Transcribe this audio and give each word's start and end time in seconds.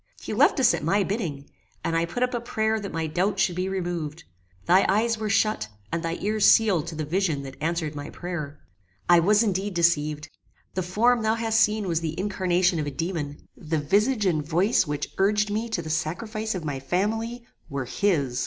He 0.19 0.33
left 0.33 0.59
us 0.59 0.73
at 0.73 0.83
my 0.83 1.03
bidding, 1.03 1.47
and 1.83 1.95
I 1.95 2.05
put 2.05 2.23
up 2.23 2.33
a 2.33 2.41
prayer 2.41 2.79
that 2.79 2.91
my 2.91 3.05
doubts 3.05 3.43
should 3.43 3.55
be 3.55 3.69
removed. 3.69 4.23
Thy 4.65 4.83
eyes 4.89 5.19
were 5.19 5.29
shut, 5.29 5.67
and 5.91 6.01
thy 6.01 6.15
ears 6.21 6.49
sealed 6.51 6.87
to 6.87 6.95
the 6.95 7.05
vision 7.05 7.43
that 7.43 7.55
answered 7.61 7.93
my 7.93 8.09
prayer. 8.09 8.59
"I 9.07 9.19
was 9.19 9.43
indeed 9.43 9.75
deceived. 9.75 10.27
The 10.73 10.81
form 10.81 11.21
thou 11.21 11.35
hast 11.35 11.61
seen 11.61 11.87
was 11.87 12.01
the 12.01 12.19
incarnation 12.19 12.79
of 12.79 12.87
a 12.87 12.89
daemon. 12.89 13.47
The 13.55 13.77
visage 13.77 14.25
and 14.25 14.43
voice 14.43 14.87
which 14.87 15.13
urged 15.19 15.51
me 15.51 15.69
to 15.69 15.83
the 15.83 15.89
sacrifice 15.91 16.55
of 16.55 16.65
my 16.65 16.79
family, 16.79 17.45
were 17.69 17.85
his. 17.85 18.39